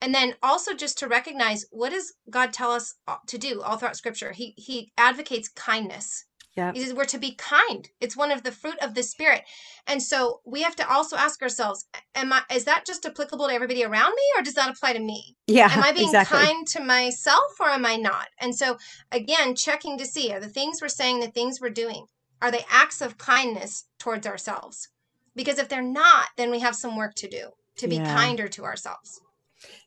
[0.00, 2.94] And then also just to recognize what does God tell us
[3.26, 4.32] to do all throughout scripture?
[4.32, 6.24] He he advocates kindness.
[6.56, 6.72] Yeah.
[6.72, 7.88] He says we're to be kind.
[8.00, 9.42] It's one of the fruit of the spirit.
[9.86, 13.54] And so we have to also ask ourselves, am I is that just applicable to
[13.54, 15.36] everybody around me or does that apply to me?
[15.46, 15.70] Yeah.
[15.70, 16.38] Am I being exactly.
[16.38, 18.28] kind to myself or am I not?
[18.40, 18.78] And so
[19.12, 22.06] again, checking to see are the things we're saying, the things we're doing,
[22.40, 24.88] are they acts of kindness towards ourselves?
[25.34, 28.14] Because if they're not, then we have some work to do to be yeah.
[28.14, 29.20] kinder to ourselves.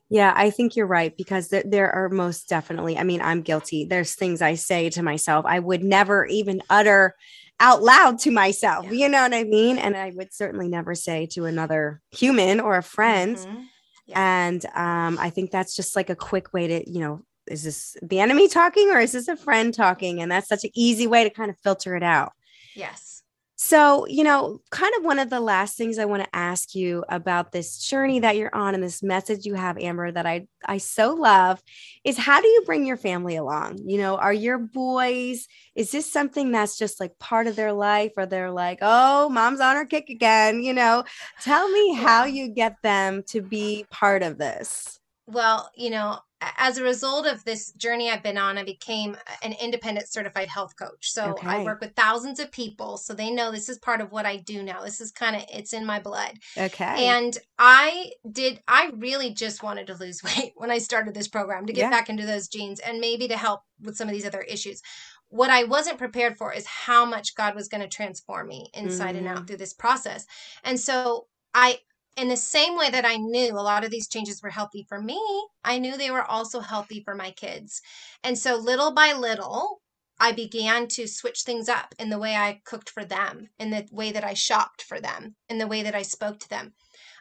[0.08, 3.84] Yeah, I think you're right because there, there are most definitely, I mean, I'm guilty.
[3.84, 7.14] There's things I say to myself I would never even utter
[7.60, 8.86] out loud to myself.
[8.86, 8.92] Yeah.
[8.92, 9.78] You know what I mean?
[9.78, 13.36] And I would certainly never say to another human or a friend.
[13.36, 13.62] Mm-hmm.
[14.06, 14.46] Yeah.
[14.46, 17.96] And um, I think that's just like a quick way to, you know, is this
[18.02, 20.20] the enemy talking or is this a friend talking?
[20.20, 22.32] And that's such an easy way to kind of filter it out.
[22.74, 23.13] Yes.
[23.56, 27.04] So, you know, kind of one of the last things I want to ask you
[27.08, 30.78] about this journey that you're on and this message you have, Amber, that I I
[30.78, 31.62] so love
[32.02, 33.78] is how do you bring your family along?
[33.86, 38.12] You know, are your boys, is this something that's just like part of their life
[38.16, 40.62] or they're like, oh, mom's on her kick again?
[40.62, 41.04] You know,
[41.40, 44.98] tell me how you get them to be part of this.
[45.26, 46.18] Well, you know,
[46.56, 50.74] as a result of this journey I've been on, I became an independent certified health
[50.76, 51.10] coach.
[51.10, 51.46] So okay.
[51.46, 52.96] I work with thousands of people.
[52.96, 54.82] So they know this is part of what I do now.
[54.82, 56.38] This is kind of, it's in my blood.
[56.56, 57.06] Okay.
[57.06, 61.66] And I did, I really just wanted to lose weight when I started this program
[61.66, 61.90] to get yeah.
[61.90, 64.82] back into those jeans and maybe to help with some of these other issues.
[65.28, 69.08] What I wasn't prepared for is how much God was going to transform me inside
[69.08, 69.18] mm-hmm.
[69.18, 69.46] and out mm-hmm.
[69.46, 70.26] through this process.
[70.62, 71.78] And so I
[72.16, 75.00] in the same way that I knew a lot of these changes were healthy for
[75.00, 75.20] me,
[75.64, 77.80] I knew they were also healthy for my kids.
[78.22, 79.80] And so little by little,
[80.20, 83.86] I began to switch things up in the way I cooked for them, in the
[83.90, 86.74] way that I shopped for them, in the way that I spoke to them.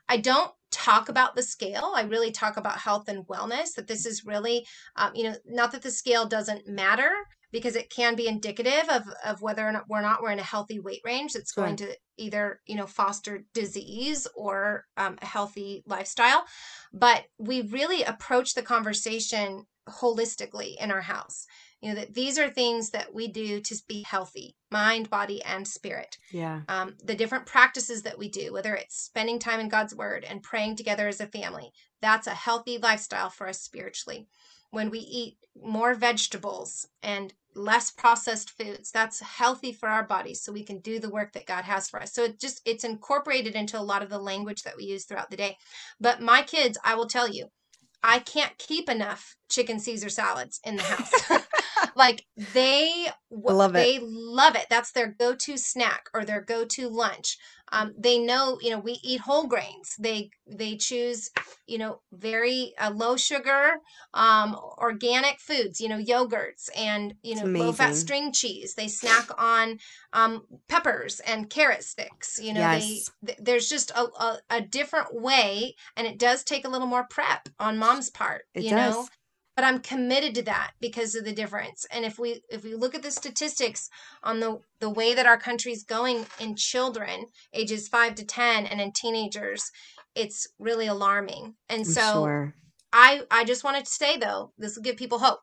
[0.08, 1.94] I don't talk about the scale.
[1.96, 4.66] I really talk about health and wellness, that this is really,
[4.96, 7.12] um, you know, not that the scale doesn't matter
[7.54, 10.44] because it can be indicative of, of whether or not we're not we're in a
[10.44, 11.64] healthy weight range that's sure.
[11.64, 16.44] going to either you know foster disease or um, a healthy lifestyle.
[16.92, 21.46] But we really approach the conversation holistically in our house.
[21.80, 25.66] You know that these are things that we do to be healthy mind body and
[25.66, 26.18] spirit.
[26.32, 26.62] Yeah.
[26.68, 30.42] Um, the different practices that we do whether it's spending time in god's word and
[30.42, 31.72] praying together as a family
[32.04, 34.28] that's a healthy lifestyle for us spiritually.
[34.72, 40.52] When we eat more vegetables and less processed foods that's healthy for our bodies so
[40.52, 42.14] we can do the work that god has for us.
[42.14, 45.30] So it just it's incorporated into a lot of the language that we use throughout
[45.30, 45.58] the day.
[46.00, 47.48] But my kids i will tell you
[48.04, 51.44] i can't keep enough chicken caesar salads in the house
[51.96, 53.80] like they love it.
[53.80, 54.04] they it.
[54.04, 54.68] love it.
[54.70, 57.38] That's their go-to snack or their go-to lunch.
[57.72, 59.96] Um, they know, you know, we eat whole grains.
[59.98, 61.32] They they choose,
[61.66, 63.72] you know, very uh, low sugar,
[64.14, 65.82] um, organic foods.
[65.82, 68.76] You know, yogurts and you know low fat string cheese.
[68.76, 69.80] They snack on
[70.14, 72.40] um, peppers and carrot sticks.
[72.40, 73.10] You know, yes.
[73.24, 77.08] they, there's just a, a, a different way, and it does take a little more
[77.10, 78.44] prep on mom's part.
[78.54, 78.94] It you does.
[78.94, 79.08] know
[79.56, 81.86] but i'm committed to that because of the difference.
[81.92, 83.90] And if we if we look at the statistics
[84.24, 88.82] on the the way that our country's going in children ages 5 to 10 and
[88.82, 89.72] in teenagers
[90.16, 91.56] it's really alarming.
[91.70, 92.56] And I'm so sure.
[92.92, 95.40] i i just wanted to say though this will give people hope.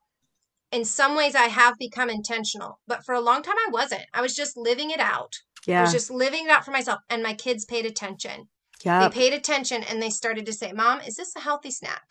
[0.73, 4.05] In some ways i have become intentional but for a long time i wasn't.
[4.13, 5.35] I was just living it out.
[5.67, 8.49] Yeah i was just living it out for myself and my kids paid attention.
[8.85, 12.03] Yeah they paid attention and they started to say mom is this a healthy snack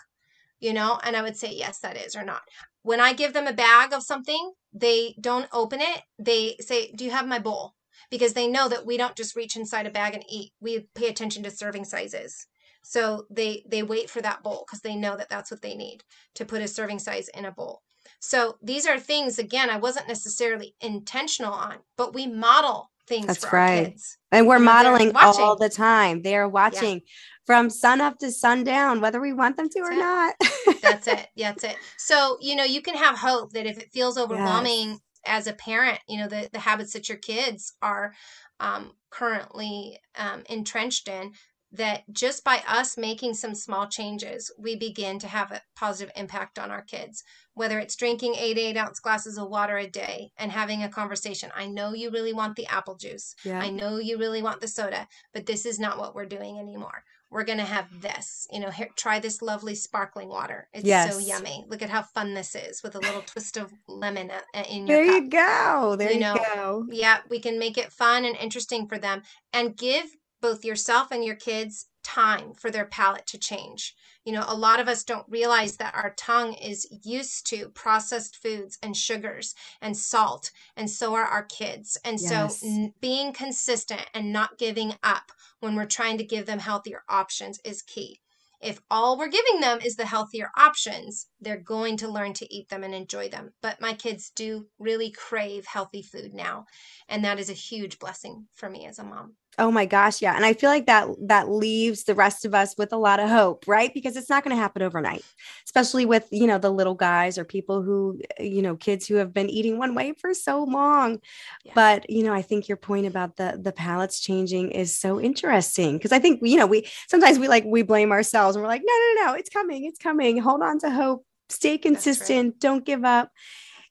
[0.60, 0.99] you know?
[1.03, 2.41] And I would say, yes, that is or not.
[2.84, 6.01] When I give them a bag of something, they don't open it.
[6.18, 7.74] They say, do you have my bowl?
[8.10, 10.51] Because they know that we don't just reach inside a bag and eat.
[10.60, 12.47] We pay attention to serving sizes.
[12.82, 16.03] So they they wait for that bowl because they know that that's what they need
[16.36, 17.82] to put a serving size in a bowl.
[18.20, 23.51] So these are things again I wasn't necessarily intentional on, but we model things That's
[23.51, 23.99] right.
[24.32, 26.22] And we're modeling all the time.
[26.22, 27.05] They are watching yeah.
[27.49, 29.97] From sun up to sundown, whether we want them to that's or it.
[29.97, 30.35] not.
[30.83, 31.27] that's it.
[31.35, 31.77] That's it.
[31.97, 34.99] So, you know, you can have hope that if it feels overwhelming yes.
[35.25, 38.13] as a parent, you know, the, the habits that your kids are
[38.59, 41.31] um, currently um, entrenched in,
[41.71, 46.59] that just by us making some small changes, we begin to have a positive impact
[46.59, 47.23] on our kids.
[47.55, 51.51] Whether it's drinking eight, eight ounce glasses of water a day and having a conversation.
[51.55, 53.33] I know you really want the apple juice.
[53.43, 53.59] Yeah.
[53.59, 57.03] I know you really want the soda, but this is not what we're doing anymore.
[57.32, 58.47] We're going to have this.
[58.51, 60.67] You know, here, try this lovely sparkling water.
[60.73, 61.13] It's yes.
[61.13, 61.65] so yummy.
[61.67, 64.88] Look at how fun this is with a little twist of lemon uh, uh, in
[64.88, 65.23] your There cup.
[65.23, 65.95] you go.
[65.97, 66.86] There you, know, you go.
[66.89, 69.21] Yeah, we can make it fun and interesting for them
[69.53, 70.05] and give
[70.41, 73.95] both yourself and your kids time for their palate to change.
[74.25, 78.36] You know, a lot of us don't realize that our tongue is used to processed
[78.36, 81.97] foods and sugars and salt, and so are our kids.
[82.03, 82.59] And yes.
[82.59, 87.03] so, n- being consistent and not giving up when we're trying to give them healthier
[87.10, 88.20] options is key.
[88.62, 92.68] If all we're giving them is the healthier options, they're going to learn to eat
[92.68, 93.53] them and enjoy them.
[93.62, 96.66] But my kids do really crave healthy food now,
[97.07, 99.38] and that is a huge blessing for me as a mom.
[99.60, 100.36] Oh my gosh, yeah.
[100.36, 103.30] And I feel like that that leaves the rest of us with a lot of
[103.30, 103.93] hope, right?
[103.93, 105.24] Because it's not going to happen overnight.
[105.66, 109.16] Especially with, you know, the little guys or people who, eh, you know, kids who
[109.16, 111.20] have been eating one way for so long.
[111.66, 111.74] Yeah.
[111.76, 115.97] But, you know, I think your point about the the palates changing is so interesting
[115.97, 118.84] because I think, you know, we sometimes we like we blame ourselves and we're like,
[118.86, 119.86] "No, no, no, it's coming.
[119.86, 120.38] It's coming.
[120.39, 121.26] Hold on to hope.
[121.49, 122.53] Stay consistent.
[122.53, 122.60] Right.
[122.60, 123.32] Don't give up."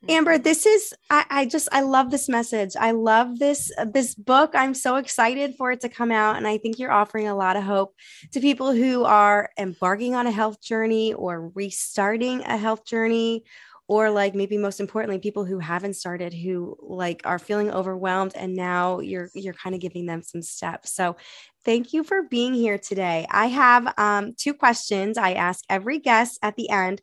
[0.06, 0.42] Amber, mm-hmm.
[0.42, 2.76] this is I, I, just I love this message.
[2.78, 4.52] I love this this book.
[4.54, 7.56] I'm so excited for it to come out, and I think you're offering a lot
[7.56, 7.94] of hope
[8.32, 13.44] to people who are embarking on a health journey or restarting a health journey,
[13.88, 18.54] or like maybe most importantly, people who haven't started who like are feeling overwhelmed, and
[18.54, 20.94] now you're you're kind of giving them some steps.
[20.94, 21.16] So,
[21.64, 23.26] thank you for being here today.
[23.32, 27.02] I have um, two questions I ask every guest at the end.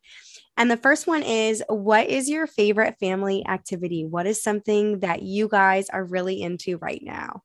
[0.57, 4.05] And the first one is What is your favorite family activity?
[4.05, 7.43] What is something that you guys are really into right now?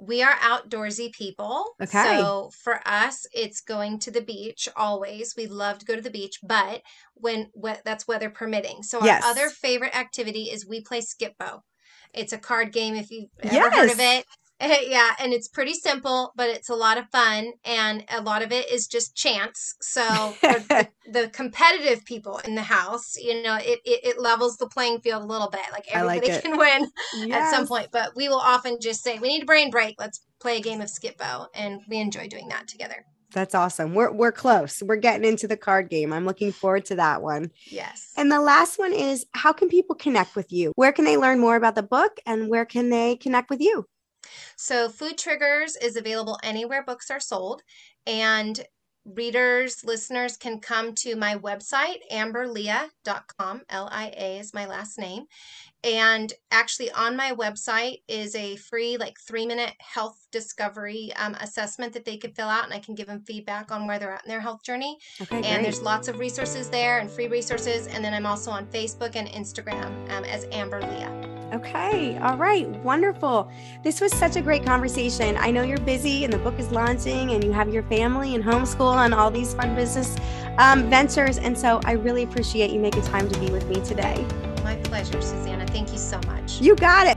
[0.00, 1.74] We are outdoorsy people.
[1.82, 2.04] Okay.
[2.04, 5.34] So for us, it's going to the beach always.
[5.36, 6.82] We love to go to the beach, but
[7.14, 8.84] when what that's weather permitting.
[8.84, 9.24] So our yes.
[9.24, 11.64] other favorite activity is we play Skip-Bo.
[12.14, 13.74] It's a card game if you've ever yes.
[13.74, 14.24] heard of it.
[14.88, 18.50] yeah, and it's pretty simple, but it's a lot of fun, and a lot of
[18.50, 19.76] it is just chance.
[19.80, 20.02] So
[20.42, 25.00] the, the, competitive people in the house, you know, it, it, it, levels the playing
[25.00, 25.60] field a little bit.
[25.70, 27.30] Like everybody like can win yes.
[27.32, 29.94] at some point, but we will often just say, "We need a brain break.
[29.98, 33.04] Let's play a game of Skip-Bo," and we enjoy doing that together.
[33.32, 33.94] That's awesome.
[33.94, 34.82] We're we're close.
[34.82, 36.12] We're getting into the card game.
[36.12, 37.52] I'm looking forward to that one.
[37.70, 38.12] Yes.
[38.16, 40.72] And the last one is how can people connect with you?
[40.74, 43.86] Where can they learn more about the book and where can they connect with you?
[44.56, 47.62] So Food Triggers is available anywhere books are sold
[48.06, 48.64] and
[49.14, 53.62] readers, listeners can come to my website, amberlia.com.
[53.68, 55.24] L I A is my last name.
[55.84, 61.92] And actually, on my website is a free, like, three minute health discovery um, assessment
[61.92, 64.24] that they can fill out, and I can give them feedback on where they're at
[64.24, 64.98] in their health journey.
[65.20, 65.62] Okay, and great.
[65.62, 67.86] there's lots of resources there and free resources.
[67.86, 71.37] And then I'm also on Facebook and Instagram um, as Amber Lia.
[71.52, 72.18] Okay.
[72.18, 72.68] All right.
[72.84, 73.50] Wonderful.
[73.82, 75.36] This was such a great conversation.
[75.38, 78.44] I know you're busy and the book is launching and you have your family and
[78.44, 80.16] homeschool and all these fun business
[80.58, 81.38] um, ventures.
[81.38, 84.26] And so I really appreciate you making time to be with me today.
[84.62, 85.66] My pleasure, Susannah.
[85.66, 86.60] Thank you so much.
[86.60, 87.16] You got it.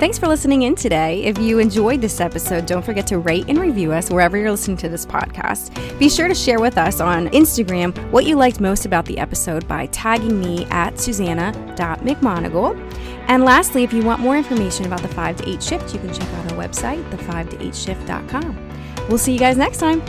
[0.00, 1.24] Thanks for listening in today.
[1.24, 4.78] If you enjoyed this episode, don't forget to rate and review us wherever you're listening
[4.78, 5.98] to this podcast.
[5.98, 9.68] Be sure to share with us on Instagram what you liked most about the episode
[9.68, 12.80] by tagging me at susannah.mcmonagle.
[13.28, 16.14] And lastly, if you want more information about the 5 to 8 shift, you can
[16.14, 18.70] check out our website, the5to8shift.com.
[19.10, 20.00] We'll see you guys next time.